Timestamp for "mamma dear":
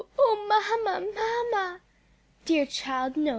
1.13-2.65